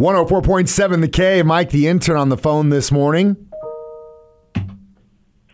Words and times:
104.7 0.00 1.02
The 1.02 1.08
K. 1.08 1.42
Mike, 1.42 1.68
the 1.68 1.86
intern, 1.86 2.16
on 2.16 2.30
the 2.30 2.38
phone 2.38 2.70
this 2.70 2.90
morning. 2.90 3.36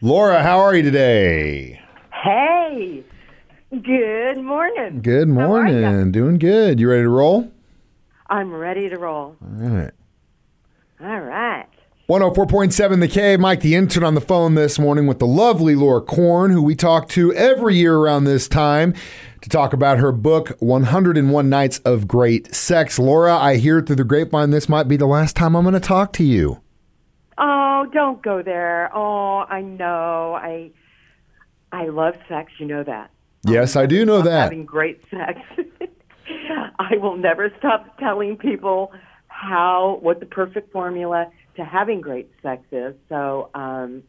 Laura, 0.01 0.41
how 0.41 0.61
are 0.61 0.73
you 0.73 0.83
today? 0.83 1.81
Hey, 2.23 3.03
good 3.73 4.39
morning. 4.39 5.03
Good 5.03 5.29
How 5.31 5.53
are 5.53 5.67
ya? 5.67 5.91
morning. 5.91 6.13
Doing 6.13 6.39
good. 6.39 6.79
You 6.79 6.89
ready 6.89 7.03
to 7.03 7.09
roll? 7.09 7.51
I'm 8.29 8.55
ready 8.55 8.89
to 8.89 8.97
roll. 8.97 9.35
All 9.43 9.69
right. 9.69 9.91
All 11.01 11.21
right. 11.23 11.67
104.7 12.09 13.01
The 13.01 13.09
K. 13.09 13.37
Mike, 13.37 13.63
the 13.63 13.75
intern, 13.75 14.05
on 14.05 14.15
the 14.15 14.21
phone 14.21 14.55
this 14.55 14.79
morning 14.79 15.09
with 15.09 15.19
the 15.19 15.27
lovely 15.27 15.75
Laura 15.75 16.01
Corn, 16.01 16.53
who 16.53 16.63
we 16.63 16.77
talk 16.77 17.09
to 17.09 17.35
every 17.35 17.75
year 17.75 17.97
around 17.97 18.23
this 18.23 18.47
time 18.47 18.95
to 19.41 19.49
talk 19.49 19.73
about 19.73 19.99
her 19.99 20.13
book, 20.13 20.51
101 20.61 21.49
Nights 21.49 21.81
of 21.81 22.07
Great 22.07 22.55
Sex. 22.55 23.01
Laura, 23.01 23.37
I 23.37 23.57
hear 23.57 23.81
through 23.81 23.97
the 23.97 24.05
grapevine 24.05 24.51
this 24.51 24.69
might 24.69 24.87
be 24.87 24.97
the 24.97 25.07
last 25.09 25.35
time 25.35 25.57
I'm 25.57 25.65
going 25.65 25.75
to 25.75 25.81
talk 25.81 26.13
to 26.13 26.23
you. 26.23 26.61
Oh, 27.39 27.89
don't 27.93 28.23
go 28.23 28.41
there. 28.41 28.89
Oh, 28.95 29.39
I 29.39 29.63
know. 29.63 30.39
I 30.41 30.71
I 31.73 31.89
love 31.89 32.15
sex. 32.29 32.53
You 32.61 32.67
know 32.67 32.85
that. 32.85 33.11
Yes, 33.45 33.75
I 33.75 33.87
do 33.87 34.05
know 34.05 34.21
I'm 34.21 34.27
that. 34.27 34.43
Having 34.45 34.67
great 34.67 35.03
sex. 35.11 35.41
I 36.79 36.99
will 36.99 37.17
never 37.17 37.53
stop 37.59 37.99
telling 37.99 38.37
people 38.37 38.93
how 39.27 39.99
what 40.03 40.21
the 40.21 40.27
perfect 40.27 40.71
formula 40.71 41.27
to 41.57 41.65
having 41.65 42.01
great 42.01 42.31
sex 42.43 42.63
is. 42.73 42.95
So, 43.09 43.51
um, 43.55 44.03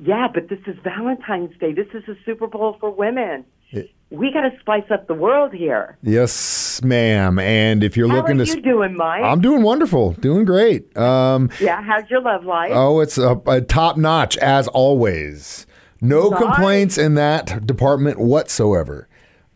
yeah, 0.00 0.28
but 0.32 0.48
this 0.48 0.60
is 0.66 0.76
Valentine's 0.84 1.56
Day. 1.58 1.72
This 1.72 1.88
is 1.94 2.02
a 2.08 2.14
Super 2.24 2.46
Bowl 2.46 2.76
for 2.80 2.90
women. 2.90 3.44
It- 3.70 3.90
we 4.10 4.32
got 4.32 4.40
to 4.40 4.50
spice 4.58 4.90
up 4.90 5.06
the 5.06 5.14
world 5.14 5.52
here. 5.52 5.96
Yes, 6.02 6.82
ma'am. 6.82 7.38
And 7.38 7.84
if 7.84 7.96
you're 7.96 8.08
How 8.08 8.16
looking 8.16 8.40
are 8.40 8.44
to. 8.44 8.56
you 8.56 8.60
doing, 8.60 8.96
Mike? 8.96 9.22
I'm 9.22 9.40
doing 9.40 9.62
wonderful, 9.62 10.12
doing 10.14 10.44
great. 10.44 10.96
Um, 10.96 11.48
yeah, 11.60 11.80
how's 11.80 12.10
your 12.10 12.20
love 12.20 12.44
life? 12.44 12.72
oh, 12.74 12.98
it's 12.98 13.18
a, 13.18 13.40
a 13.46 13.60
top 13.60 13.96
notch 13.96 14.36
as 14.38 14.66
always. 14.66 15.64
No 16.00 16.28
Nice. 16.30 16.40
complaints 16.42 16.98
in 16.98 17.14
that 17.14 17.64
department 17.66 18.18
whatsoever. 18.18 19.06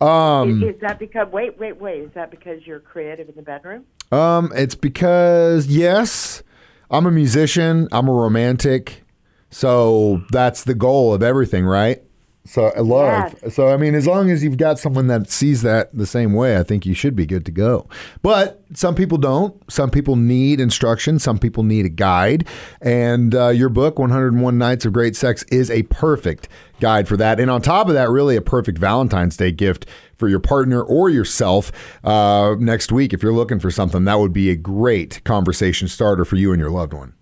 Um, 0.01 0.63
is, 0.63 0.75
is 0.77 0.81
that 0.83 0.99
because 1.01 1.27
wait, 1.33 1.59
wait, 1.59 1.81
wait? 1.81 2.03
Is 2.03 2.11
that 2.15 2.31
because 2.31 2.65
you're 2.67 2.81
creative 2.81 3.29
in 3.29 3.35
the 3.35 3.43
bedroom? 3.43 3.85
um, 4.13 4.53
it's 4.55 4.75
because 4.77 5.67
yes, 5.67 6.43
I'm 6.91 7.07
a 7.07 7.11
musician. 7.11 7.89
I'm 7.93 8.09
a 8.09 8.13
romantic, 8.13 9.05
so 9.51 10.23
that's 10.31 10.65
the 10.65 10.75
goal 10.75 11.15
of 11.15 11.23
everything, 11.23 11.65
right? 11.65 12.03
So 12.47 12.67
I 12.77 12.81
love. 12.81 13.35
So 13.51 13.69
I 13.69 13.79
mean, 13.79 13.95
as 13.95 14.07
long 14.07 14.31
as 14.31 14.45
you've 14.45 14.59
got 14.59 14.79
someone 14.79 15.07
that 15.07 15.31
sees 15.31 15.63
that 15.63 15.97
the 15.97 16.07
same 16.07 16.35
way, 16.35 16.59
I 16.59 16.63
think 16.63 16.85
you 16.85 16.93
should 16.93 17.17
be 17.17 17.25
good 17.25 17.47
to 17.47 17.51
go. 17.51 17.89
But 18.21 18.63
some 18.75 18.95
people 18.95 19.17
don't. 19.17 19.59
Some 19.73 19.91
people 19.91 20.15
need 20.17 20.61
instruction. 20.61 21.19
Some 21.19 21.39
people 21.39 21.63
need 21.63 21.87
a 21.87 21.89
guide. 21.89 22.47
And 22.83 23.35
uh, 23.35 23.49
your 23.49 23.71
book, 23.71 23.99
101 23.99 24.59
Nights 24.59 24.85
of 24.85 24.93
Great 24.93 25.17
Sex, 25.17 25.43
is 25.45 25.71
a 25.71 25.85
perfect 25.85 26.49
guide 26.81 27.09
for 27.09 27.17
that. 27.17 27.41
And 27.41 27.51
on 27.51 27.63
top 27.63 27.89
of 27.89 27.95
that, 27.95 28.11
really 28.11 28.37
a 28.37 28.43
perfect 28.43 28.77
Valentine's 28.77 29.39
Day 29.39 29.51
gift 29.51 29.87
for 30.19 30.29
your 30.29 30.41
partner 30.41 30.83
or 30.83 31.09
yourself 31.09 31.73
uh, 32.05 32.57
next 32.59 32.93
week. 32.93 33.15
If 33.15 33.23
you're 33.23 33.33
looking 33.33 33.59
for 33.59 33.71
something, 33.71 34.05
that 34.05 34.19
would 34.19 34.35
be 34.35 34.51
a 34.51 34.57
great 34.57 35.25
conversation 35.25 35.89
starter 35.89 36.27
for 36.27 36.37
you 36.37 36.53
and 36.53 36.61
your 36.61 36.71
loved 36.71 36.93
one. 36.93 37.15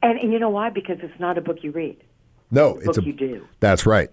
And, 0.00 0.16
and 0.20 0.32
you 0.32 0.38
know 0.38 0.50
why? 0.50 0.70
Because 0.70 0.98
it's 1.02 1.18
not 1.18 1.38
a 1.38 1.40
book 1.40 1.58
you 1.64 1.72
read. 1.72 1.96
No, 2.52 2.76
It's 2.76 2.86
a 2.86 2.88
it's 2.90 2.98
book 2.98 3.04
a. 3.04 3.08
you 3.08 3.12
do. 3.14 3.48
That's 3.58 3.84
right. 3.84 4.10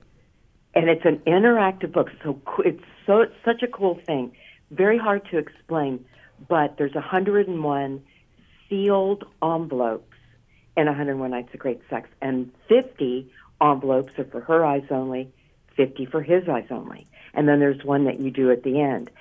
And 0.74 0.90
it's 0.90 1.06
an 1.06 1.18
interactive 1.28 1.92
book. 1.92 2.10
So 2.24 2.40
it's 2.60 2.84
so 3.06 3.22
it's 3.22 3.36
such 3.44 3.64
a 3.64 3.68
cool 3.68 4.00
thing. 4.06 4.32
Very 4.70 4.98
hard 4.98 5.28
to 5.32 5.38
explain, 5.38 6.06
but 6.48 6.78
there's 6.78 6.94
101 6.94 8.04
sealed 8.70 9.26
envelopes 9.44 10.16
in 10.78 10.86
101 10.86 11.30
Nights 11.30 11.54
of 11.54 11.60
Great 11.60 11.82
Sex, 11.90 12.10
and 12.22 12.52
50 12.70 13.30
envelopes 13.62 14.18
are 14.18 14.24
for 14.26 14.40
her 14.42 14.66
eyes 14.66 14.86
only, 14.90 15.30
50 15.76 16.06
for 16.06 16.22
his 16.22 16.48
eyes 16.48 16.68
only, 16.72 17.06
and 17.34 17.48
then 17.48 17.60
there's 17.60 17.84
one 17.84 18.06
that 18.06 18.20
you 18.20 18.32
do 18.32 18.50
at 18.52 18.64
the 18.64 18.80
end, 18.80 19.12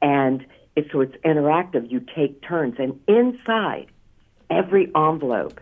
and 0.00 0.46
it's 0.76 0.92
so 0.92 1.00
it's 1.00 1.16
interactive. 1.24 1.90
You 1.90 2.00
take 2.14 2.40
turns, 2.42 2.76
and 2.78 3.00
inside 3.08 3.86
every 4.48 4.86
envelope 4.94 5.60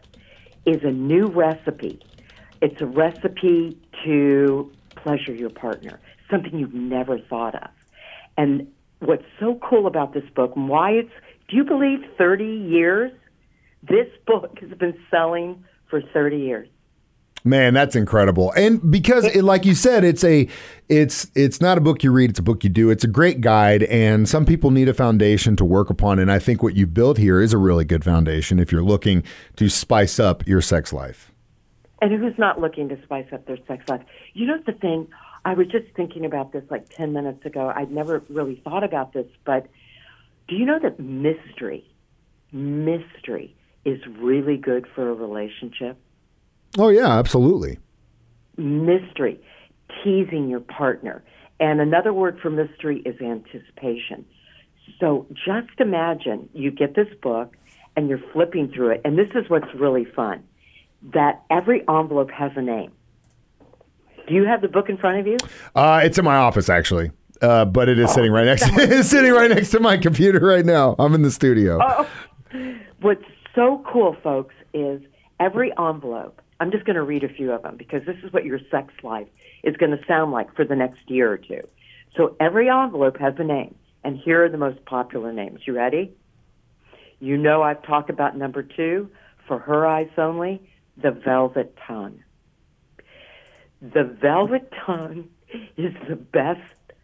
is 0.66 0.84
a 0.84 0.90
new 0.90 1.28
recipe. 1.28 2.00
It's 2.60 2.80
a 2.82 2.86
recipe 2.86 3.78
to 4.04 4.70
pleasure 5.08 5.32
your 5.32 5.50
partner, 5.50 5.98
something 6.30 6.58
you've 6.58 6.74
never 6.74 7.18
thought 7.18 7.54
of. 7.54 7.70
And 8.36 8.70
what's 8.98 9.24
so 9.40 9.58
cool 9.62 9.86
about 9.86 10.12
this 10.12 10.28
book, 10.34 10.52
and 10.54 10.68
why 10.68 10.90
it's, 10.90 11.10
do 11.48 11.56
you 11.56 11.64
believe 11.64 12.00
30 12.18 12.44
years? 12.44 13.12
This 13.82 14.08
book 14.26 14.58
has 14.60 14.70
been 14.76 14.98
selling 15.10 15.64
for 15.88 16.02
30 16.02 16.36
years. 16.36 16.68
Man, 17.44 17.72
that's 17.72 17.96
incredible. 17.96 18.52
And 18.52 18.90
because 18.90 19.24
it, 19.24 19.44
like 19.44 19.64
you 19.64 19.74
said, 19.74 20.04
it's 20.04 20.24
a 20.24 20.48
it's 20.88 21.30
it's 21.36 21.60
not 21.60 21.78
a 21.78 21.80
book 21.80 22.02
you 22.02 22.10
read, 22.10 22.30
it's 22.30 22.40
a 22.40 22.42
book 22.42 22.64
you 22.64 22.68
do. 22.68 22.90
It's 22.90 23.04
a 23.04 23.08
great 23.08 23.40
guide 23.40 23.84
and 23.84 24.28
some 24.28 24.44
people 24.44 24.72
need 24.72 24.88
a 24.88 24.94
foundation 24.94 25.54
to 25.56 25.64
work 25.64 25.88
upon 25.88 26.18
and 26.18 26.32
I 26.32 26.40
think 26.40 26.62
what 26.62 26.74
you 26.74 26.86
built 26.86 27.16
here 27.16 27.40
is 27.40 27.52
a 27.52 27.58
really 27.58 27.84
good 27.84 28.04
foundation 28.04 28.58
if 28.58 28.72
you're 28.72 28.82
looking 28.82 29.22
to 29.56 29.70
spice 29.70 30.18
up 30.18 30.46
your 30.46 30.60
sex 30.60 30.92
life. 30.92 31.32
And 32.00 32.12
who's 32.12 32.38
not 32.38 32.60
looking 32.60 32.88
to 32.90 33.02
spice 33.02 33.26
up 33.32 33.46
their 33.46 33.58
sex 33.66 33.88
life? 33.88 34.02
You 34.32 34.46
know 34.46 34.58
the 34.64 34.72
thing, 34.72 35.08
I 35.44 35.54
was 35.54 35.66
just 35.66 35.86
thinking 35.96 36.24
about 36.24 36.52
this 36.52 36.62
like 36.70 36.88
10 36.90 37.12
minutes 37.12 37.44
ago. 37.44 37.72
I'd 37.74 37.90
never 37.90 38.22
really 38.28 38.60
thought 38.62 38.84
about 38.84 39.12
this, 39.12 39.26
but 39.44 39.66
do 40.46 40.54
you 40.54 40.64
know 40.64 40.78
that 40.80 40.98
mystery, 41.00 41.84
mystery 42.52 43.54
is 43.84 44.00
really 44.18 44.56
good 44.56 44.86
for 44.94 45.10
a 45.10 45.14
relationship? 45.14 45.98
Oh 46.78 46.88
yeah, 46.88 47.18
absolutely. 47.18 47.78
mystery, 48.56 49.40
teasing 50.02 50.48
your 50.48 50.60
partner. 50.60 51.22
And 51.60 51.80
another 51.80 52.12
word 52.12 52.38
for 52.40 52.50
mystery 52.50 53.00
is 53.04 53.20
anticipation. 53.20 54.24
So 55.00 55.26
just 55.34 55.80
imagine 55.80 56.48
you 56.52 56.70
get 56.70 56.94
this 56.94 57.08
book 57.22 57.56
and 57.96 58.08
you're 58.08 58.22
flipping 58.32 58.68
through 58.70 58.90
it, 58.90 59.00
and 59.04 59.18
this 59.18 59.28
is 59.34 59.48
what's 59.48 59.72
really 59.74 60.04
fun 60.04 60.42
that 61.14 61.42
every 61.50 61.80
envelope 61.88 62.30
has 62.30 62.52
a 62.56 62.62
name. 62.62 62.92
Do 64.26 64.34
you 64.34 64.44
have 64.44 64.60
the 64.60 64.68
book 64.68 64.88
in 64.88 64.98
front 64.98 65.20
of 65.20 65.26
you? 65.26 65.36
Uh, 65.74 66.00
it's 66.04 66.18
in 66.18 66.24
my 66.24 66.36
office 66.36 66.68
actually. 66.68 67.10
Uh, 67.40 67.64
but 67.64 67.88
it 67.88 67.98
is 67.98 68.12
sitting 68.12 68.32
right 68.32 68.46
next 68.46 68.64
it's 68.72 69.08
sitting 69.08 69.32
right 69.32 69.48
next 69.50 69.70
to 69.70 69.80
my 69.80 69.96
computer 69.96 70.40
right 70.40 70.64
now. 70.64 70.96
I'm 70.98 71.14
in 71.14 71.22
the 71.22 71.30
studio. 71.30 71.78
What's 73.00 73.24
so 73.54 73.84
cool, 73.86 74.16
folks, 74.22 74.54
is 74.74 75.00
every 75.38 75.72
envelope. 75.78 76.40
I'm 76.60 76.72
just 76.72 76.84
going 76.84 76.96
to 76.96 77.02
read 77.02 77.22
a 77.22 77.28
few 77.28 77.52
of 77.52 77.62
them 77.62 77.76
because 77.76 78.04
this 78.04 78.16
is 78.24 78.32
what 78.32 78.44
your 78.44 78.58
sex 78.70 78.92
life 79.04 79.28
is 79.62 79.76
going 79.76 79.92
to 79.92 80.04
sound 80.06 80.32
like 80.32 80.54
for 80.56 80.64
the 80.64 80.74
next 80.74 80.98
year 81.06 81.30
or 81.30 81.38
two. 81.38 81.60
So 82.16 82.36
every 82.40 82.68
envelope 82.68 83.18
has 83.18 83.34
a 83.38 83.44
name, 83.44 83.76
and 84.02 84.16
here 84.16 84.44
are 84.44 84.48
the 84.48 84.58
most 84.58 84.84
popular 84.84 85.32
names. 85.32 85.60
You 85.66 85.74
ready? 85.74 86.12
You 87.20 87.36
know 87.36 87.62
I've 87.62 87.82
talked 87.82 88.10
about 88.10 88.36
number 88.36 88.62
two 88.62 89.10
for 89.46 89.58
her 89.58 89.86
eyes 89.86 90.10
only, 90.16 90.60
the 91.00 91.10
velvet 91.10 91.76
tongue. 91.86 92.22
The 93.80 94.04
velvet 94.04 94.72
tongue 94.84 95.28
is 95.76 95.94
the 96.08 96.16
best 96.16 96.60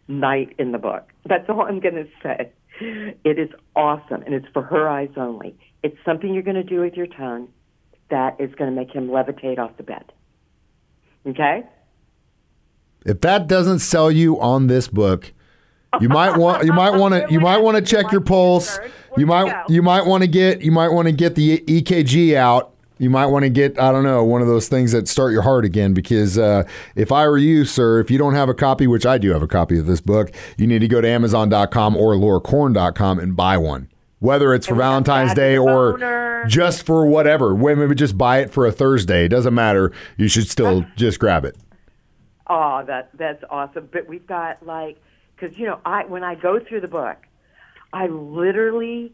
night 0.07 0.53
in 0.59 0.71
the 0.71 0.77
book. 0.77 1.11
That's 1.25 1.49
all 1.49 1.61
I'm 1.61 1.79
going 1.79 1.95
to 1.95 2.07
say. 2.21 2.51
It 2.79 3.39
is 3.39 3.49
awesome, 3.75 4.21
and 4.23 4.33
it's 4.33 4.47
for 4.53 4.61
her 4.61 4.89
eyes 4.89 5.11
only. 5.15 5.57
It's 5.81 5.97
something 6.03 6.33
you're 6.33 6.43
going 6.43 6.55
to 6.55 6.63
do 6.63 6.81
with 6.81 6.95
your 6.95 7.07
tongue 7.07 7.47
that 8.09 8.39
is 8.39 8.53
going 8.55 8.69
to 8.69 8.75
make 8.75 8.91
him 8.91 9.07
levitate 9.07 9.57
off 9.57 9.77
the 9.77 9.83
bed. 9.83 10.11
Okay? 11.25 11.63
If 13.05 13.21
that 13.21 13.47
doesn't 13.47 13.79
sell 13.79 14.11
you 14.11 14.39
on 14.41 14.67
this 14.67 14.87
book, 14.87 15.31
you 16.01 16.09
might 16.09 16.37
want 16.37 16.65
you 16.65 16.73
might 16.73 16.89
want 16.97 17.13
to 17.13 17.31
you 17.31 17.39
might 17.39 17.59
want 17.59 17.77
to 17.77 17.83
check 17.83 18.11
your 18.11 18.21
pulse. 18.21 18.79
You 19.17 19.25
might 19.25 19.69
you 19.69 19.81
might 19.81 20.05
want 20.05 20.23
to 20.23 20.27
get 20.27 20.61
you 20.61 20.71
might 20.71 20.89
want 20.89 21.07
to 21.07 21.11
get 21.13 21.35
the 21.35 21.59
EKG 21.59 22.35
out. 22.35 22.74
You 22.97 23.09
might 23.09 23.25
want 23.25 23.43
to 23.43 23.49
get 23.49 23.79
I 23.79 23.91
don't 23.91 24.03
know 24.03 24.23
one 24.23 24.41
of 24.41 24.47
those 24.47 24.67
things 24.67 24.91
that 24.93 25.07
start 25.07 25.33
your 25.33 25.41
heart 25.41 25.65
again 25.65 25.93
because 25.93 26.37
uh, 26.37 26.63
if 26.95 27.11
I 27.11 27.27
were 27.27 27.37
you, 27.37 27.65
sir, 27.65 27.99
if 27.99 28.09
you 28.09 28.17
don't 28.17 28.35
have 28.35 28.47
a 28.47 28.53
copy, 28.53 28.87
which 28.87 29.05
I 29.05 29.17
do 29.17 29.31
have 29.33 29.41
a 29.41 29.47
copy 29.47 29.77
of 29.77 29.85
this 29.85 30.01
book, 30.01 30.31
you 30.57 30.65
need 30.65 30.79
to 30.79 30.87
go 30.87 31.01
to 31.01 31.07
Amazon.com 31.07 31.97
or 31.97 32.13
LauraCorn.com 32.13 33.19
and 33.19 33.35
buy 33.35 33.57
one. 33.57 33.89
Whether 34.19 34.53
it's 34.53 34.65
for 34.65 34.73
And 34.73 34.77
we 34.77 34.83
have 34.83 34.91
Valentine's 34.91 35.33
Day 35.33 35.57
or 35.57 36.45
just 36.47 36.85
for 36.85 37.05
whatever, 37.05 37.53
would 37.53 37.97
just 37.97 38.17
buy 38.17 38.39
it 38.39 38.51
for 38.51 38.65
a 38.65 38.71
Thursday. 38.71 39.25
It 39.25 39.29
doesn't 39.29 39.53
matter. 39.53 39.91
You 40.17 40.27
should 40.27 40.47
still 40.49 40.85
just 40.95 41.19
grab 41.19 41.45
it. 41.45 41.57
Oh, 42.47 42.83
that 42.87 43.09
that's 43.15 43.43
awesome. 43.49 43.89
But 43.91 44.07
we've 44.07 44.25
got 44.25 44.65
like, 44.65 44.97
because 45.35 45.57
you 45.57 45.65
know, 45.65 45.79
I 45.85 46.05
when 46.05 46.23
I 46.23 46.35
go 46.35 46.59
through 46.59 46.81
the 46.81 46.87
book, 46.87 47.17
I 47.91 48.07
literally, 48.07 49.13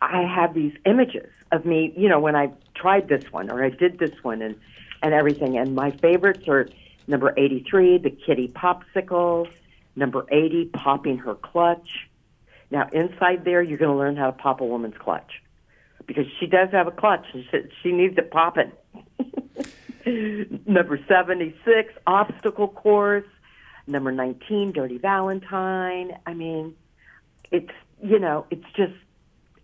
I 0.00 0.22
have 0.22 0.54
these 0.54 0.72
images 0.84 1.28
of 1.52 1.64
me. 1.64 1.92
You 1.96 2.08
know, 2.08 2.20
when 2.20 2.34
I 2.34 2.52
tried 2.74 3.08
this 3.08 3.24
one 3.32 3.50
or 3.50 3.64
I 3.64 3.70
did 3.70 3.98
this 3.98 4.12
one 4.22 4.42
and 4.42 4.56
and 5.02 5.12
everything. 5.14 5.58
And 5.58 5.74
my 5.74 5.90
favorites 5.90 6.48
are 6.48 6.68
number 7.06 7.34
eighty 7.36 7.64
three, 7.68 7.98
the 7.98 8.10
kitty 8.10 8.48
popsicle. 8.48 9.48
Number 9.96 10.26
eighty, 10.30 10.66
popping 10.66 11.18
her 11.18 11.34
clutch. 11.34 12.08
Now 12.70 12.88
inside 12.92 13.44
there, 13.44 13.62
you're 13.62 13.78
going 13.78 13.92
to 13.92 13.96
learn 13.98 14.16
how 14.16 14.26
to 14.26 14.32
pop 14.32 14.60
a 14.60 14.64
woman's 14.64 14.96
clutch. 14.98 15.40
because 16.06 16.26
she 16.38 16.46
does 16.46 16.70
have 16.72 16.86
a 16.86 16.90
clutch 16.90 17.26
and 17.32 17.44
she, 17.50 17.58
she 17.82 17.92
needs 17.92 18.16
to 18.16 18.22
pop 18.22 18.58
it 18.58 18.72
popping. 18.92 19.42
Number 20.66 20.98
76, 21.08 21.94
obstacle 22.06 22.68
course. 22.68 23.24
Number 23.86 24.12
19, 24.12 24.72
Dirty 24.72 24.98
Valentine. 24.98 26.12
I 26.26 26.34
mean, 26.34 26.74
it's, 27.50 27.72
you 28.02 28.18
know, 28.18 28.46
it's 28.50 28.64
just, 28.76 28.94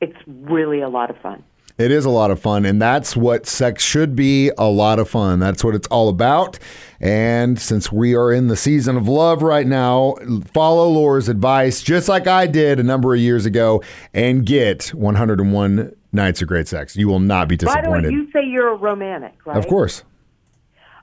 it's 0.00 0.16
really 0.26 0.80
a 0.80 0.88
lot 0.88 1.10
of 1.10 1.18
fun. 1.18 1.42
It 1.80 1.90
is 1.90 2.04
a 2.04 2.10
lot 2.10 2.30
of 2.30 2.38
fun, 2.38 2.66
and 2.66 2.80
that's 2.80 3.16
what 3.16 3.46
sex 3.46 3.82
should 3.82 4.14
be 4.14 4.50
a 4.58 4.68
lot 4.68 4.98
of 4.98 5.08
fun. 5.08 5.38
That's 5.38 5.64
what 5.64 5.74
it's 5.74 5.88
all 5.88 6.10
about. 6.10 6.58
And 7.00 7.58
since 7.58 7.90
we 7.90 8.14
are 8.14 8.30
in 8.30 8.48
the 8.48 8.56
season 8.56 8.98
of 8.98 9.08
love 9.08 9.40
right 9.40 9.66
now, 9.66 10.16
follow 10.52 10.90
Laura's 10.90 11.30
advice, 11.30 11.80
just 11.80 12.06
like 12.06 12.26
I 12.26 12.46
did 12.46 12.78
a 12.80 12.82
number 12.82 13.14
of 13.14 13.20
years 13.20 13.46
ago, 13.46 13.82
and 14.12 14.44
get 14.44 14.88
101 14.88 15.96
nights 16.12 16.42
of 16.42 16.48
great 16.48 16.68
sex. 16.68 16.96
You 16.96 17.08
will 17.08 17.18
not 17.18 17.48
be 17.48 17.56
disappointed. 17.56 17.88
By 17.88 18.00
the 18.02 18.08
way, 18.08 18.12
you 18.12 18.30
say 18.30 18.44
you're 18.44 18.74
a 18.74 18.76
romantic, 18.76 19.34
right? 19.46 19.56
Of 19.56 19.66
course. 19.66 20.04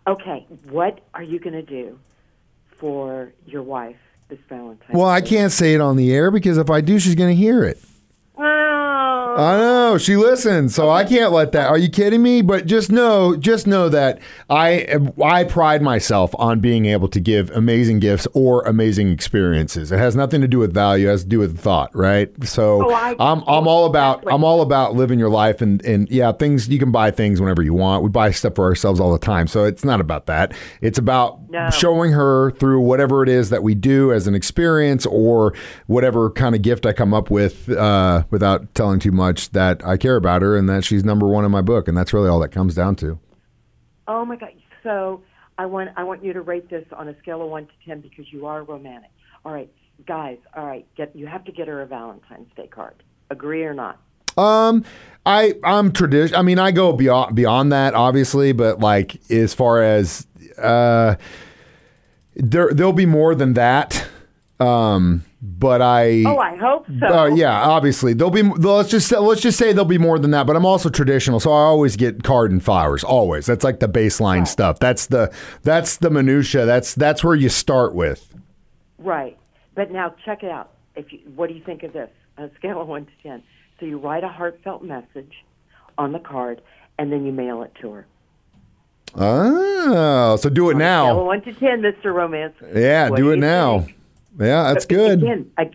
Okay, 0.06 0.45
what 0.69 1.01
are 1.15 1.24
you 1.24 1.39
going 1.39 1.56
to 1.56 1.63
do 1.63 1.97
for 2.77 3.33
your 3.47 3.63
wife 3.63 3.97
this 4.29 4.38
Valentine's 4.47 4.94
Well, 4.94 5.09
I 5.09 5.21
can't 5.21 5.51
say 5.51 5.74
it 5.74 5.81
on 5.81 5.97
the 5.97 6.13
air 6.13 6.29
because 6.29 6.59
if 6.59 6.69
I 6.69 6.81
do, 6.81 7.00
she's 7.00 7.15
going 7.15 7.35
to 7.35 7.35
hear 7.35 7.63
it. 7.63 7.79
I 9.38 9.56
know 9.57 9.98
she 10.00 10.16
listens, 10.16 10.74
so 10.74 10.89
I 10.89 11.04
can't 11.04 11.31
let 11.31 11.51
that. 11.51 11.68
Are 11.68 11.78
you 11.78 11.89
kidding 11.89 12.24
me? 12.24 12.42
But 12.42 12.66
just 12.66 12.92
know, 12.92 13.36
just 13.36 13.68
know 13.68 13.88
that 13.88 14.19
I 14.50 14.98
I 15.24 15.44
pride 15.44 15.84
myself 15.84 16.34
on 16.39 16.60
being 16.60 16.88
able 16.88 17.07
to 17.10 17.19
give 17.19 17.51
amazing 17.51 18.00
gifts 18.00 18.28
or 18.34 18.63
amazing 18.63 19.10
experiences. 19.10 19.92
It 19.92 20.00
has 20.00 20.16
nothing 20.16 20.42
to 20.42 20.48
do 20.48 20.57
with 20.57 20.74
value; 20.74 21.07
it 21.07 21.12
has 21.12 21.22
to 21.22 21.30
do 21.30 21.38
with 21.38 21.60
thought, 21.60 21.95
right? 21.95 22.31
So 22.45 22.89
oh, 22.89 22.92
I, 22.92 23.12
I'm 23.19 23.44
I'm 23.45 23.68
all 23.68 23.86
about 23.86 24.24
I'm 24.25 24.44
all 24.44 24.63
about 24.63 24.95
living 24.95 25.19
your 25.19 25.30
life 25.30 25.62
and 25.62 25.86
and 25.86 26.10
yeah, 26.10 26.31
things 26.31 26.68
you 26.68 26.80
can 26.80 26.92
buy 26.92 27.12
things 27.12 27.39
whenever 27.39 27.62
you 27.62 27.75
want. 27.75 28.01
We 28.01 28.10
buy 28.10 28.31
stuff 28.31 28.56
for 28.56 28.66
ourselves 28.66 29.00
all 29.00 29.13
the 29.13 29.19
time, 29.19 29.45
so 29.45 29.66
it's 29.66 29.86
not 29.86 30.01
about 30.01 30.25
that. 30.25 30.54
It's 30.81 30.98
about 30.98 31.48
no. 31.51 31.69
showing 31.69 32.12
her 32.12 32.51
through 32.51 32.80
whatever 32.80 33.22
it 33.22 33.30
is 33.30 33.51
that 33.51 33.62
we 33.62 33.75
do 33.75 34.12
as 34.12 34.25
an 34.25 34.34
experience 34.34 35.06
or 35.06 35.54
whatever 35.86 36.31
kind 36.31 36.56
of 36.56 36.63
gift 36.63 36.88
I 36.88 36.94
come 36.94 37.13
up 37.13 37.30
with 37.30 37.69
uh, 37.69 38.24
without 38.31 38.74
telling 38.74 39.00
too 39.00 39.12
much 39.12 39.26
that 39.33 39.85
I 39.85 39.97
care 39.97 40.15
about 40.15 40.41
her 40.41 40.56
and 40.56 40.68
that 40.69 40.83
she's 40.83 41.03
number 41.03 41.27
one 41.27 41.45
in 41.45 41.51
my 41.51 41.62
book, 41.62 41.88
and 41.88 41.97
that's 41.97 42.13
really 42.13 42.29
all 42.29 42.39
that 42.39 42.50
comes 42.50 42.75
down 42.75 42.95
to. 42.97 43.19
Oh 44.07 44.25
my 44.25 44.35
God! 44.35 44.51
So 44.83 45.21
I 45.57 45.65
want 45.65 45.89
I 45.97 46.03
want 46.03 46.24
you 46.24 46.33
to 46.33 46.41
rate 46.41 46.69
this 46.69 46.85
on 46.91 47.07
a 47.07 47.18
scale 47.19 47.41
of 47.41 47.50
one 47.50 47.65
to 47.65 47.74
ten 47.85 48.01
because 48.01 48.31
you 48.31 48.45
are 48.45 48.63
romantic. 48.63 49.12
All 49.45 49.51
right, 49.51 49.71
guys. 50.06 50.38
All 50.56 50.65
right, 50.65 50.85
get 50.95 51.15
you 51.15 51.27
have 51.27 51.44
to 51.45 51.51
get 51.51 51.68
her 51.68 51.81
a 51.81 51.85
Valentine's 51.85 52.50
Day 52.56 52.68
card. 52.68 53.03
Agree 53.29 53.63
or 53.63 53.74
not? 53.74 54.00
Um, 54.38 54.85
I 55.25 55.56
I'm 55.63 55.91
tradition. 55.91 56.35
I 56.35 56.41
mean, 56.41 56.59
I 56.59 56.71
go 56.71 56.94
beyond 56.94 57.35
beyond 57.35 57.71
that, 57.71 57.95
obviously, 57.95 58.51
but 58.51 58.79
like 58.79 59.19
as 59.31 59.53
far 59.53 59.81
as 59.81 60.27
uh, 60.57 61.15
there 62.35 62.71
there'll 62.74 62.94
be 62.94 63.06
more 63.06 63.35
than 63.35 63.53
that. 63.53 64.07
Um, 64.59 65.24
but 65.42 65.81
I 65.81 66.24
oh 66.25 66.38
I 66.38 66.56
hope 66.56 66.88
so. 67.00 67.06
Uh, 67.07 67.25
yeah, 67.28 67.62
obviously 67.62 68.13
there'll 68.13 68.31
be. 68.31 68.42
Let's 68.42 68.89
just 68.89 69.07
say, 69.07 69.18
let's 69.18 69.42
just 69.42 69.57
say 69.57 69.72
there'll 69.72 69.86
be 69.86 70.00
more 70.00 70.18
than 70.18 70.31
that. 70.31 70.48
But 70.48 70.56
I'm 70.56 70.66
also 70.66 70.89
traditional, 70.89 71.39
so 71.39 71.51
I 71.51 71.62
always 71.62 71.95
get 71.95 72.24
card 72.24 72.51
and 72.51 72.63
flowers. 72.63 73.04
Always. 73.04 73.45
That's 73.45 73.63
like 73.63 73.80
the 73.80 73.88
baseline 73.88 74.39
right. 74.39 74.48
stuff. 74.48 74.80
That's 74.80 75.06
the 75.06 75.31
that's 75.62 75.98
the 75.98 76.10
minutia. 76.10 76.66
That's 76.66 76.95
that's 76.95 77.24
where 77.24 77.36
you 77.36 77.50
start 77.50 77.94
with. 77.94 78.34
Right, 78.98 79.38
but 79.75 79.92
now 79.92 80.16
check 80.25 80.42
it 80.42 80.50
out. 80.50 80.72
If 80.95 81.13
you, 81.13 81.19
what 81.36 81.50
do 81.50 81.56
you 81.56 81.63
think 81.63 81.84
of 81.84 81.94
this? 81.94 82.10
A 82.38 82.50
scale 82.57 82.81
of 82.81 82.88
one 82.88 83.06
to 83.06 83.12
ten. 83.22 83.44
So 83.80 83.86
you 83.86 84.00
write 84.00 84.24
a 84.24 84.30
heartfelt 84.30 84.84
message 84.84 85.45
on 86.00 86.13
the 86.13 86.19
card, 86.19 86.62
and 86.98 87.12
then 87.12 87.25
you 87.25 87.31
mail 87.31 87.62
it 87.62 87.74
to 87.81 87.92
her. 87.92 88.07
Oh, 89.13 90.36
so 90.36 90.50
do 90.50 90.72
it 90.72 90.78
now. 90.78 91.06
Scale 91.06 91.19
of 91.19 91.25
one 91.28 91.42
to 91.44 91.54
ten, 91.54 91.81
Mr. 91.84 92.12
Romance. 92.12 92.56
Yeah, 92.74 93.10
what 93.10 93.18
do, 93.18 93.24
do 93.24 93.31
it 93.31 93.38
now. 93.38 93.81
Think? 93.81 93.97
Yeah, 94.39 94.74
that's 94.74 94.86
good. 94.86 95.24
Again, 95.24 95.51
I, 95.57 95.72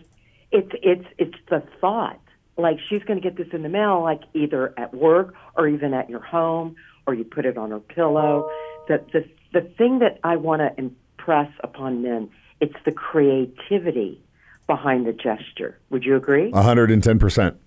it's 0.51 0.71
it's 0.81 1.05
it's 1.17 1.37
the 1.49 1.63
thought. 1.81 2.19
Like 2.57 2.77
she's 2.87 3.03
going 3.03 3.19
to 3.19 3.23
get 3.23 3.37
this 3.37 3.51
in 3.53 3.63
the 3.63 3.69
mail, 3.69 4.01
like 4.01 4.21
either 4.33 4.73
at 4.77 4.93
work 4.93 5.33
or 5.55 5.67
even 5.67 5.93
at 5.93 6.09
your 6.09 6.21
home, 6.21 6.75
or 7.07 7.13
you 7.13 7.23
put 7.23 7.45
it 7.45 7.57
on 7.57 7.71
her 7.71 7.79
pillow. 7.79 8.49
The 8.87 9.03
the 9.11 9.27
the 9.53 9.61
thing 9.61 9.99
that 9.99 10.19
I 10.23 10.35
want 10.35 10.61
to 10.61 10.71
impress 10.77 11.51
upon 11.61 12.01
men, 12.01 12.29
it's 12.59 12.75
the 12.85 12.91
creativity 12.91 14.21
behind 14.67 15.05
the 15.05 15.13
gesture. 15.13 15.79
Would 15.89 16.05
you 16.05 16.15
agree? 16.15 16.49
One 16.49 16.63
hundred 16.63 16.91
and 16.91 17.03
ten 17.03 17.19
percent. 17.19 17.57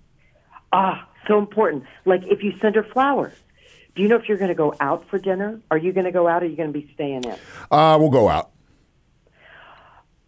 Ah, 0.71 1.07
so 1.27 1.37
important. 1.37 1.83
Like 2.05 2.25
if 2.27 2.41
you 2.43 2.53
send 2.59 2.75
her 2.75 2.83
flowers. 2.83 3.33
Do 3.95 4.03
you 4.03 4.09
know 4.09 4.15
if 4.17 4.29
you're 4.29 4.37
going 4.37 4.49
to 4.49 4.55
go 4.55 4.75
out 4.79 5.09
for 5.09 5.17
dinner? 5.17 5.59
Are 5.71 5.77
you 5.77 5.91
going 5.91 6.05
to 6.05 6.11
go 6.11 6.27
out 6.27 6.43
or 6.43 6.45
are 6.45 6.49
you 6.49 6.55
going 6.55 6.71
to 6.71 6.79
be 6.79 6.87
staying 6.93 7.23
in? 7.23 7.35
Uh, 7.71 7.97
we'll 7.99 8.11
go 8.11 8.29
out 8.29 8.51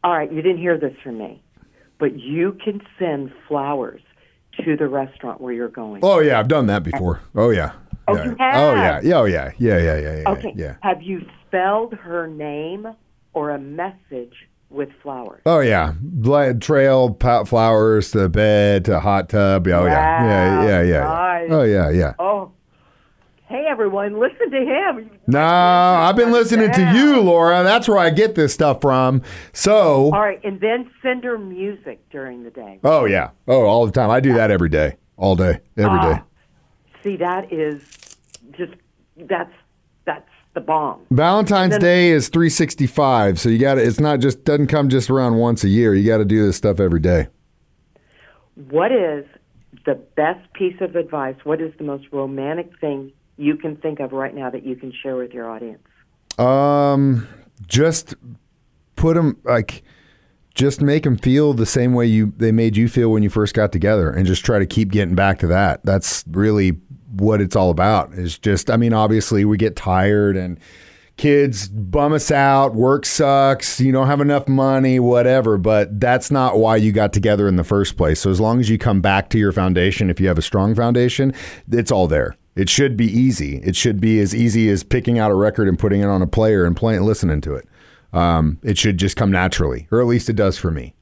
all 0.03 0.17
right, 0.17 0.31
you 0.31 0.41
didn't 0.41 0.59
hear 0.59 0.77
this 0.77 0.93
from 1.03 1.17
me, 1.17 1.43
but 1.99 2.17
you 2.17 2.57
can 2.63 2.81
send 2.97 3.31
flowers 3.47 4.01
to 4.65 4.75
the 4.75 4.87
restaurant 4.87 5.41
where 5.41 5.53
you're 5.53 5.67
going. 5.67 6.01
Oh 6.03 6.19
yeah, 6.19 6.39
I've 6.39 6.47
done 6.47 6.67
that 6.67 6.83
before. 6.83 7.21
Oh 7.35 7.49
yeah. 7.49 7.73
Oh, 8.07 8.15
yeah. 8.15 8.23
you 8.25 8.35
have? 8.39 8.55
Oh 8.55 8.75
yeah. 8.75 9.01
Yeah. 9.03 9.15
Oh 9.17 9.25
yeah. 9.25 9.51
Yeah. 9.57 9.77
Yeah. 9.77 9.99
Yeah. 9.99 10.15
Yeah. 10.17 10.29
Okay. 10.31 10.53
Yeah. 10.55 10.75
Have 10.81 11.01
you 11.01 11.21
spelled 11.47 11.93
her 11.93 12.27
name 12.27 12.87
or 13.33 13.51
a 13.51 13.59
message 13.59 14.33
with 14.69 14.89
flowers? 15.03 15.41
Oh 15.45 15.59
yeah, 15.59 15.93
trail 16.59 17.17
flowers 17.45 18.11
to 18.11 18.29
bed 18.29 18.85
to 18.85 18.99
hot 18.99 19.29
tub. 19.29 19.67
Oh 19.67 19.85
yeah. 19.85 20.25
Yeah. 20.25 20.67
Yeah. 20.67 20.81
Yeah. 20.81 21.03
Nice. 21.03 21.49
Oh 21.51 21.63
yeah. 21.63 21.89
Yeah. 21.89 22.13
Oh 22.19 22.51
hey 23.49 23.65
everyone, 23.67 24.19
listen 24.19 24.51
to 24.51 24.57
him. 24.57 25.09
No, 25.27 25.39
I've 25.39 26.15
been 26.15 26.31
listening 26.31 26.71
to 26.71 26.93
you, 26.93 27.19
Laura. 27.19 27.63
That's 27.63 27.87
where 27.87 27.97
I 27.97 28.11
get 28.11 28.35
this 28.35 28.53
stuff 28.53 28.79
from. 28.79 29.23
So 29.51 30.05
All 30.05 30.21
right, 30.21 30.39
and 30.45 30.61
then 30.61 30.89
send 31.01 31.23
her 31.23 31.37
music 31.37 32.07
during 32.11 32.43
the 32.43 32.51
day. 32.51 32.79
Oh 32.83 33.05
yeah. 33.05 33.31
Oh, 33.47 33.65
all 33.65 33.85
the 33.85 33.91
time. 33.91 34.09
I 34.09 34.19
do 34.19 34.33
that 34.33 34.51
every 34.51 34.69
day. 34.69 34.95
All 35.17 35.35
day. 35.35 35.59
every 35.75 35.99
day. 35.99 36.13
Uh, 36.13 36.19
see, 37.03 37.17
that 37.17 37.51
is 37.51 37.81
just 38.51 38.73
that's 39.17 39.53
that's 40.05 40.29
the 40.53 40.61
bomb. 40.61 41.01
Valentine's 41.11 41.71
then, 41.71 41.81
Day 41.81 42.09
is 42.09 42.29
365, 42.29 43.39
so 43.39 43.49
you 43.49 43.57
got 43.57 43.75
to 43.75 43.83
it's 43.83 43.99
not 43.99 44.19
just 44.19 44.43
doesn't 44.45 44.67
come 44.67 44.89
just 44.89 45.09
around 45.09 45.37
once 45.37 45.63
a 45.63 45.69
year. 45.69 45.93
You 45.95 46.07
got 46.07 46.17
to 46.17 46.25
do 46.25 46.45
this 46.45 46.55
stuff 46.55 46.79
every 46.79 46.99
day. 46.99 47.27
What 48.69 48.91
is 48.91 49.25
the 49.85 49.95
best 49.95 50.53
piece 50.53 50.79
of 50.81 50.95
advice? 50.95 51.35
What 51.43 51.61
is 51.61 51.73
the 51.77 51.83
most 51.83 52.05
romantic 52.11 52.71
thing 52.79 53.11
you 53.39 53.55
can 53.55 53.75
think 53.77 53.99
of 53.99 54.11
right 54.11 54.35
now 54.35 54.49
that 54.49 54.65
you 54.65 54.75
can 54.75 54.91
share 54.91 55.15
with 55.15 55.33
your 55.33 55.49
audience? 55.49 55.81
Um, 56.37 57.27
just 57.67 58.15
put 58.95 59.15
them 59.15 59.37
like 59.43 59.83
just 60.55 60.81
make 60.81 61.03
them 61.03 61.17
feel 61.17 61.53
the 61.53 61.65
same 61.65 61.93
way 61.93 62.05
you 62.05 62.33
they 62.37 62.51
made 62.51 62.75
you 62.75 62.89
feel 62.89 63.11
when 63.11 63.23
you 63.23 63.29
first 63.29 63.53
got 63.53 63.71
together 63.71 64.09
and 64.11 64.25
just 64.25 64.43
try 64.43 64.59
to 64.59 64.65
keep 64.65 64.91
getting 64.91 65.15
back 65.15 65.39
to 65.39 65.47
that. 65.47 65.83
That's 65.85 66.25
really 66.29 66.71
what 67.11 67.41
it's 67.41 67.55
all 67.55 67.69
about. 67.69 68.13
Is 68.13 68.37
just 68.37 68.69
i 68.69 68.77
mean 68.77 68.93
obviously 68.93 69.45
we 69.45 69.57
get 69.57 69.75
tired 69.75 70.35
and 70.35 70.59
kids 71.17 71.67
bum 71.67 72.13
us 72.13 72.31
out 72.31 72.75
work 72.75 73.05
sucks 73.05 73.81
you 73.81 73.91
don't 73.91 74.07
have 74.07 74.21
enough 74.21 74.47
money 74.47 75.01
whatever 75.01 75.57
but 75.57 75.99
that's 75.99 76.31
not 76.31 76.57
why 76.57 76.77
you 76.77 76.93
got 76.93 77.11
together 77.11 77.45
in 77.47 77.57
the 77.57 77.63
first 77.63 77.97
place. 77.97 78.21
So 78.21 78.29
as 78.29 78.39
long 78.39 78.61
as 78.61 78.69
you 78.69 78.77
come 78.77 79.01
back 79.01 79.29
to 79.31 79.37
your 79.37 79.51
foundation 79.51 80.09
if 80.09 80.19
you 80.19 80.27
have 80.27 80.37
a 80.37 80.41
strong 80.41 80.75
foundation 80.75 81.33
it's 81.69 81.91
all 81.91 82.07
there 82.07 82.35
it 82.59 82.67
should 82.67 82.97
be 82.97 83.05
easy. 83.05 83.55
It 83.63 83.77
should 83.77 84.01
be 84.01 84.19
as 84.19 84.35
easy 84.35 84.67
as 84.67 84.83
picking 84.83 85.17
out 85.17 85.31
a 85.31 85.33
record 85.33 85.69
and 85.69 85.79
putting 85.79 86.01
it 86.01 86.07
on 86.07 86.21
a 86.21 86.27
player 86.27 86.65
and 86.65 86.75
playing, 86.75 87.03
listening 87.03 87.39
to 87.41 87.55
it. 87.55 87.65
Um, 88.11 88.59
it 88.63 88.77
should 88.77 88.97
just 88.97 89.15
come 89.15 89.31
naturally, 89.31 89.87
or 89.91 90.01
at 90.01 90.07
least 90.07 90.29
it 90.29 90.35
does 90.35 90.57
for 90.57 90.69
me. 90.69 90.93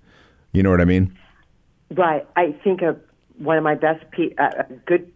You 0.52 0.62
know 0.62 0.70
what 0.70 0.82
I 0.82 0.86
mean? 0.86 1.18
Right. 1.90 2.28
I 2.36 2.52
think 2.64 2.82
one 3.40 3.58
of 3.58 3.64
my 3.64 3.74
best, 3.74 4.06
pe- 4.12 4.36
uh, 4.38 4.66
good, 4.86 5.12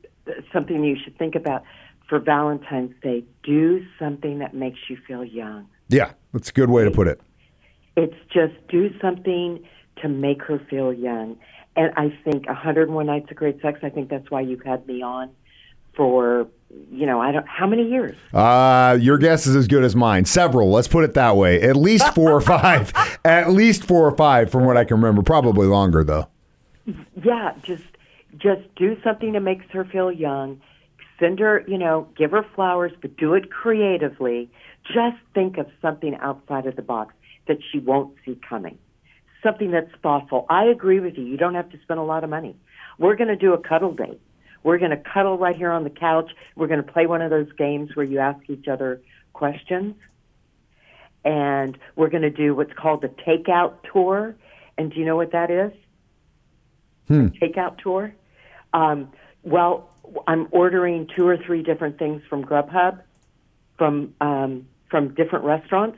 something 0.51 0.83
you 0.83 0.97
should 1.03 1.15
think 1.19 1.35
about 1.35 1.63
for 2.09 2.17
Valentine's 2.17 2.95
Day. 3.03 3.23
Do 3.43 3.85
something 3.99 4.39
that 4.39 4.55
makes 4.55 4.79
you 4.89 4.97
feel 5.07 5.23
young. 5.23 5.67
Yeah, 5.89 6.13
that's 6.33 6.49
a 6.49 6.53
good 6.53 6.71
way 6.71 6.83
to 6.83 6.89
put 6.89 7.07
it. 7.07 7.21
It's 7.95 8.17
just 8.33 8.53
do 8.67 8.89
something 8.99 9.63
to 10.01 10.09
make 10.09 10.41
her 10.41 10.59
feel 10.71 10.91
young. 10.91 11.37
And 11.75 11.93
I 11.97 12.17
think 12.23 12.47
101 12.47 13.05
Nights 13.05 13.29
of 13.29 13.37
Great 13.37 13.61
Sex, 13.61 13.81
I 13.83 13.89
think 13.89 14.09
that's 14.09 14.31
why 14.31 14.41
you 14.41 14.59
had 14.65 14.87
me 14.87 15.03
on 15.03 15.29
for 15.95 16.47
you 16.89 17.05
know, 17.05 17.19
I 17.19 17.31
don't 17.31 17.47
how 17.47 17.67
many 17.67 17.89
years? 17.89 18.17
Uh, 18.33 18.97
your 18.99 19.17
guess 19.17 19.45
is 19.47 19.55
as 19.55 19.67
good 19.67 19.83
as 19.83 19.95
mine. 19.95 20.25
Several, 20.25 20.69
let's 20.69 20.87
put 20.87 21.03
it 21.03 21.13
that 21.15 21.35
way. 21.35 21.61
At 21.61 21.75
least 21.75 22.13
four 22.13 22.31
or 22.31 22.41
five. 22.41 22.93
At 23.25 23.51
least 23.51 23.83
four 23.85 24.07
or 24.07 24.15
five 24.15 24.51
from 24.51 24.65
what 24.65 24.77
I 24.77 24.83
can 24.83 24.97
remember. 24.97 25.21
Probably 25.21 25.67
longer 25.67 26.03
though. 26.03 26.27
Yeah, 27.23 27.53
just 27.63 27.83
just 28.37 28.61
do 28.75 28.97
something 29.03 29.33
that 29.33 29.41
makes 29.41 29.65
her 29.71 29.85
feel 29.85 30.11
young. 30.11 30.61
Send 31.19 31.39
her, 31.39 31.63
you 31.67 31.77
know, 31.77 32.07
give 32.17 32.31
her 32.31 32.43
flowers, 32.55 32.91
but 32.99 33.15
do 33.15 33.35
it 33.35 33.51
creatively. 33.51 34.49
Just 34.85 35.17
think 35.35 35.57
of 35.57 35.67
something 35.81 36.15
outside 36.15 36.65
of 36.65 36.75
the 36.75 36.81
box 36.81 37.13
that 37.47 37.57
she 37.71 37.77
won't 37.77 38.15
see 38.25 38.39
coming. 38.47 38.79
Something 39.43 39.71
that's 39.71 39.91
thoughtful. 40.01 40.45
I 40.49 40.65
agree 40.65 40.99
with 40.99 41.17
you. 41.17 41.25
You 41.25 41.37
don't 41.37 41.53
have 41.53 41.69
to 41.71 41.79
spend 41.83 41.99
a 41.99 42.03
lot 42.03 42.23
of 42.23 42.29
money. 42.29 42.55
We're 42.97 43.15
going 43.15 43.27
to 43.27 43.35
do 43.35 43.53
a 43.53 43.57
cuddle 43.59 43.93
date 43.93 44.19
We're 44.63 44.77
going 44.77 44.91
to 44.91 44.97
cuddle 44.97 45.37
right 45.37 45.55
here 45.55 45.71
on 45.71 45.83
the 45.83 45.89
couch. 45.89 46.31
We're 46.55 46.67
going 46.67 46.83
to 46.83 46.91
play 46.91 47.07
one 47.07 47.21
of 47.21 47.29
those 47.29 47.51
games 47.53 47.95
where 47.95 48.05
you 48.05 48.19
ask 48.19 48.39
each 48.49 48.67
other 48.67 49.01
questions. 49.33 49.95
And 51.23 51.77
we're 51.95 52.09
going 52.09 52.23
to 52.23 52.29
do 52.29 52.55
what's 52.55 52.73
called 52.73 53.01
the 53.01 53.09
takeout 53.09 53.75
tour. 53.91 54.35
And 54.77 54.91
do 54.91 54.99
you 54.99 55.05
know 55.05 55.15
what 55.15 55.31
that 55.31 55.51
is? 55.51 55.71
Hmm. 57.07 57.27
Takeout 57.41 57.77
tour? 57.79 58.13
Um, 58.73 59.11
well, 59.43 59.89
I'm 60.27 60.47
ordering 60.51 61.07
two 61.15 61.27
or 61.27 61.37
three 61.37 61.63
different 61.63 61.97
things 61.97 62.21
from 62.29 62.43
Grubhub, 62.43 63.01
from 63.77 64.13
um, 64.21 64.67
from 64.89 65.13
different 65.13 65.45
restaurants, 65.45 65.97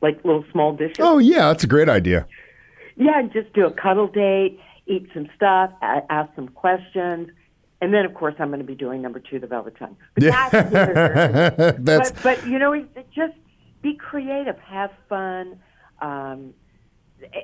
like 0.00 0.24
little 0.24 0.44
small 0.52 0.72
dishes. 0.72 0.96
Oh 1.00 1.18
yeah, 1.18 1.48
that's 1.48 1.64
a 1.64 1.66
great 1.66 1.88
idea. 1.88 2.26
Yeah, 2.96 3.18
and 3.18 3.32
just 3.32 3.52
do 3.52 3.66
a 3.66 3.72
cuddle 3.72 4.06
date, 4.06 4.60
eat 4.86 5.08
some 5.12 5.28
stuff, 5.34 5.70
ask 5.82 6.34
some 6.36 6.48
questions, 6.48 7.28
and 7.84 7.92
then 7.94 8.04
of 8.04 8.14
course 8.14 8.34
I'm 8.38 8.48
going 8.48 8.60
to 8.60 8.66
be 8.66 8.74
doing 8.74 9.02
number 9.02 9.20
two, 9.20 9.38
the 9.38 9.46
Velvet 9.46 9.76
Tongue. 9.78 9.96
But 10.14 10.24
Yeah. 10.24 10.48
that's, 10.50 11.78
That's 11.80 12.10
but, 12.12 12.22
but 12.22 12.46
you 12.46 12.58
know, 12.58 12.84
just 13.14 13.34
be 13.82 13.94
creative, 13.94 14.58
have 14.60 14.90
fun. 15.08 15.60
Um, 16.00 16.54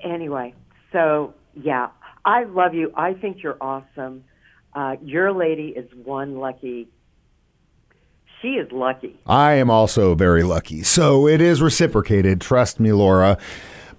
anyway, 0.02 0.54
so 0.92 1.34
yeah, 1.54 1.88
I 2.24 2.44
love 2.44 2.74
you. 2.74 2.92
I 2.96 3.14
think 3.14 3.42
you're 3.42 3.58
awesome. 3.60 4.24
Uh, 4.74 4.96
your 5.02 5.32
lady 5.32 5.68
is 5.76 5.88
one 6.04 6.38
lucky. 6.38 6.88
She 8.40 8.48
is 8.52 8.70
lucky. 8.72 9.20
I 9.26 9.52
am 9.54 9.68
also 9.68 10.14
very 10.14 10.42
lucky. 10.42 10.82
So 10.82 11.26
it 11.28 11.40
is 11.42 11.60
reciprocated. 11.60 12.40
Trust 12.40 12.80
me, 12.80 12.92
Laura. 12.92 13.36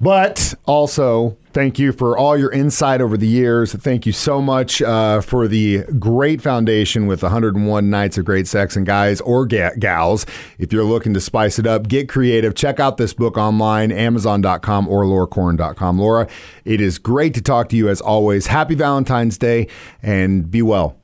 But 0.02 0.56
also, 0.66 1.38
thank 1.54 1.78
you 1.78 1.92
for 1.92 2.18
all 2.18 2.36
your 2.36 2.52
insight 2.52 3.02
over 3.02 3.18
the 3.18 3.28
years. 3.28 3.72
Thank 3.72 4.08
you 4.08 4.12
so 4.12 4.42
much 4.42 4.82
uh, 4.82 5.22
for 5.22 5.48
the 5.48 5.84
great 6.00 6.42
foundation 6.42 7.06
with 7.06 7.22
101 7.22 7.90
Nights 7.90 8.18
of 8.18 8.26
Great 8.26 8.48
Sex. 8.48 8.76
And 8.76 8.84
guys 8.84 9.22
or 9.22 9.46
ga- 9.46 9.76
gals, 9.78 10.26
if 10.58 10.74
you're 10.74 10.84
looking 10.84 11.14
to 11.14 11.22
spice 11.22 11.60
it 11.60 11.68
up, 11.68 11.88
get 11.88 12.10
creative. 12.10 12.56
Check 12.56 12.80
out 12.80 12.98
this 12.98 13.14
book 13.14 13.38
online, 13.38 13.92
amazon.com 13.92 14.88
or 14.88 15.06
lauracorn.com. 15.06 16.00
Laura, 16.00 16.28
it 16.66 16.82
is 16.82 16.98
great 16.98 17.36
to 17.36 17.42
talk 17.42 17.70
to 17.70 17.76
you 17.76 17.88
as 17.88 18.02
always. 18.02 18.48
Happy 18.48 18.74
Valentine's 18.74 19.38
Day 19.38 19.68
and 20.02 20.50
be 20.50 20.64
well. 20.64 20.98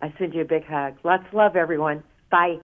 I 0.00 0.10
send 0.18 0.32
you 0.32 0.40
a 0.40 0.46
big 0.46 0.64
hug. 0.64 0.94
Lots 1.04 1.26
of 1.26 1.34
love, 1.34 1.54
everyone. 1.54 2.02
Bye. 2.30 2.60